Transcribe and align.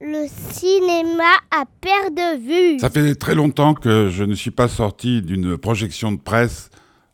Le 0.00 0.26
cinéma 0.28 1.24
à 1.50 1.64
perte 1.80 2.14
de 2.14 2.38
vue. 2.38 2.78
Ça 2.78 2.90
fait 2.90 3.14
très 3.14 3.34
longtemps 3.34 3.74
que 3.74 4.10
je 4.10 4.24
ne 4.24 4.34
suis 4.34 4.50
pas 4.50 4.68
sorti 4.68 5.22
d'une 5.22 5.56
projection 5.56 6.12
de 6.12 6.18
presse 6.20 6.70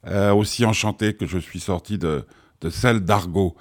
euh, 0.07 0.33
aussi 0.33 0.65
enchantée 0.65 1.15
que 1.15 1.27
je 1.27 1.39
suis 1.39 1.61
sorti 1.61 1.97
de, 1.99 2.25
celle 2.71 3.01
d'Argo. 3.01 3.57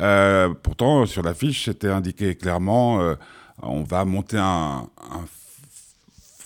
Euh, 0.00 0.54
pourtant, 0.62 1.04
sur 1.06 1.22
l'affiche, 1.22 1.64
c'était 1.64 1.88
indiqué 1.88 2.36
clairement 2.36 3.00
euh, 3.00 3.14
on 3.62 3.82
va 3.82 4.04
monter 4.04 4.38
un, 4.38 4.88
un 5.02 5.24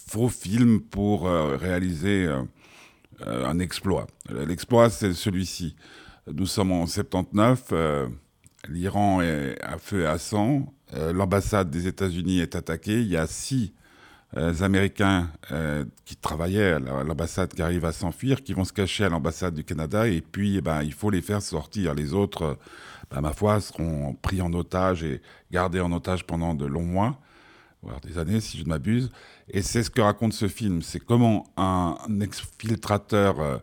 faux 0.08 0.28
film 0.28 0.80
pour 0.80 1.28
réaliser 1.28 2.28
un 3.24 3.58
exploit. 3.60 4.06
L'exploit, 4.30 4.90
c'est 4.90 5.12
celui-ci. 5.12 5.76
Nous 6.32 6.46
sommes 6.46 6.72
en 6.72 6.86
79, 6.86 7.64
euh, 7.72 8.08
l'Iran 8.68 9.20
est 9.20 9.60
à 9.62 9.76
feu 9.76 10.02
et 10.02 10.06
à 10.06 10.16
sang, 10.16 10.72
l'ambassade 11.12 11.70
des 11.70 11.86
États-Unis 11.86 12.40
est 12.40 12.54
attaquée, 12.54 13.00
il 13.00 13.08
y 13.08 13.16
a 13.16 13.26
six 13.26 13.72
euh, 14.36 14.52
Américains 14.62 15.30
euh, 15.52 15.84
qui 16.04 16.16
travaillaient 16.16 16.72
à 16.72 16.78
l'ambassade 16.78 17.54
qui 17.54 17.62
arrivent 17.62 17.84
à 17.84 17.92
s'enfuir, 17.92 18.42
qui 18.42 18.52
vont 18.52 18.64
se 18.64 18.72
cacher 18.72 19.04
à 19.04 19.08
l'ambassade 19.08 19.54
du 19.54 19.62
Canada, 19.62 20.08
et 20.08 20.20
puis 20.20 20.56
eh 20.56 20.60
ben, 20.60 20.82
il 20.82 20.92
faut 20.92 21.10
les 21.10 21.22
faire 21.22 21.40
sortir. 21.40 21.94
Les 21.94 22.14
autres, 22.14 22.42
euh, 22.42 22.54
ben, 23.10 23.20
ma 23.20 23.32
foi, 23.32 23.60
seront 23.60 24.14
pris 24.14 24.42
en 24.42 24.52
otage 24.52 25.04
et 25.04 25.22
gardés 25.52 25.80
en 25.80 25.92
otage 25.92 26.24
pendant 26.24 26.54
de 26.54 26.66
longs 26.66 26.82
mois, 26.82 27.20
voire 27.82 28.00
des 28.00 28.18
années 28.18 28.40
si 28.40 28.58
je 28.58 28.64
ne 28.64 28.70
m'abuse. 28.70 29.10
Et 29.48 29.62
c'est 29.62 29.82
ce 29.82 29.90
que 29.90 30.00
raconte 30.00 30.32
ce 30.32 30.48
film, 30.48 30.82
c'est 30.82 31.00
comment 31.00 31.46
un, 31.56 31.96
exfiltrateur 32.20 33.40
euh, 33.40 33.58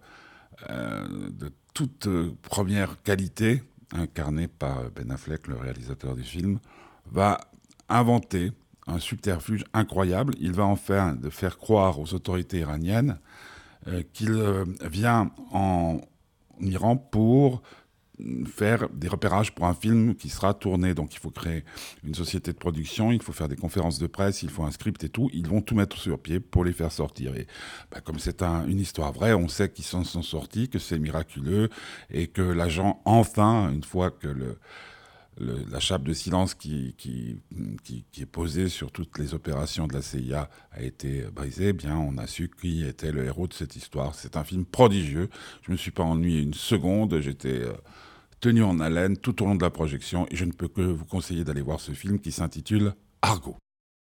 euh, 0.69 1.29
de 1.31 1.51
toute 1.73 2.07
euh, 2.07 2.35
première 2.43 3.01
qualité, 3.01 3.63
incarné 3.93 4.47
par 4.47 4.89
Ben 4.91 5.11
Affleck, 5.11 5.47
le 5.47 5.55
réalisateur 5.55 6.15
du 6.15 6.23
film, 6.23 6.59
va 7.11 7.39
inventer 7.89 8.51
un 8.87 8.99
subterfuge 8.99 9.63
incroyable. 9.73 10.33
Il 10.39 10.53
va 10.53 10.65
en 10.65 10.75
faire 10.75 11.15
de 11.15 11.29
faire 11.29 11.57
croire 11.57 11.99
aux 11.99 12.13
autorités 12.13 12.59
iraniennes 12.59 13.19
euh, 13.87 14.03
qu'il 14.13 14.31
euh, 14.31 14.65
vient 14.83 15.31
en 15.51 15.99
Iran 16.59 16.95
pour 16.97 17.61
faire 18.45 18.89
des 18.89 19.07
repérages 19.07 19.53
pour 19.53 19.65
un 19.65 19.73
film 19.73 20.15
qui 20.15 20.29
sera 20.29 20.53
tourné. 20.53 20.93
Donc 20.93 21.13
il 21.13 21.19
faut 21.19 21.29
créer 21.29 21.63
une 22.03 22.15
société 22.15 22.51
de 22.51 22.57
production, 22.57 23.11
il 23.11 23.21
faut 23.21 23.33
faire 23.33 23.47
des 23.47 23.55
conférences 23.55 23.99
de 23.99 24.07
presse, 24.07 24.43
il 24.43 24.49
faut 24.49 24.63
un 24.63 24.71
script 24.71 25.03
et 25.03 25.09
tout. 25.09 25.29
Ils 25.33 25.47
vont 25.47 25.61
tout 25.61 25.75
mettre 25.75 25.97
sur 25.97 26.19
pied 26.19 26.39
pour 26.39 26.63
les 26.63 26.73
faire 26.73 26.91
sortir. 26.91 27.35
Et 27.35 27.47
bah, 27.91 28.01
comme 28.01 28.19
c'est 28.19 28.41
un, 28.41 28.65
une 28.67 28.79
histoire 28.79 29.11
vraie, 29.11 29.33
on 29.33 29.47
sait 29.47 29.69
qu'ils 29.69 29.85
s'en 29.85 30.03
sont 30.03 30.23
sortis, 30.23 30.69
que 30.69 30.79
c'est 30.79 30.99
miraculeux 30.99 31.69
et 32.09 32.27
que 32.27 32.41
l'agent, 32.41 33.01
enfin, 33.05 33.71
une 33.71 33.83
fois 33.83 34.11
que 34.11 34.27
le, 34.27 34.57
la 35.39 35.79
chape 35.79 36.03
de 36.03 36.13
silence 36.13 36.53
qui, 36.53 36.93
qui, 36.97 37.37
qui, 37.83 38.05
qui, 38.11 38.21
est 38.21 38.25
posée 38.25 38.69
sur 38.69 38.91
toutes 38.91 39.17
les 39.17 39.33
opérations 39.33 39.87
de 39.87 39.93
la 39.93 40.01
CIA 40.01 40.49
a 40.71 40.81
été 40.81 41.23
brisée, 41.33 41.69
eh 41.69 41.73
bien 41.73 41.97
on 41.97 42.17
a 42.17 42.27
su 42.27 42.49
qui 42.49 42.85
était 42.85 43.11
le 43.11 43.25
héros 43.25 43.47
de 43.47 43.53
cette 43.53 43.75
histoire. 43.75 44.15
C'est 44.15 44.37
un 44.37 44.43
film 44.43 44.65
prodigieux. 44.65 45.29
Je 45.61 45.71
ne 45.71 45.73
me 45.73 45.77
suis 45.77 45.91
pas 45.91 46.03
ennuyé 46.03 46.41
une 46.41 46.53
seconde. 46.53 47.19
J'étais 47.21 47.61
euh, 47.61 47.73
tenu 48.41 48.63
en 48.63 48.79
haleine 48.79 49.15
tout 49.17 49.41
au 49.41 49.45
long 49.45 49.55
de 49.55 49.63
la 49.63 49.69
projection 49.69 50.25
et 50.31 50.35
je 50.35 50.45
ne 50.45 50.51
peux 50.51 50.67
que 50.67 50.81
vous 50.81 51.05
conseiller 51.05 51.43
d'aller 51.43 51.61
voir 51.61 51.79
ce 51.79 51.91
film 51.91 52.19
qui 52.19 52.31
s'intitule 52.31 52.93
Argo. 53.21 53.55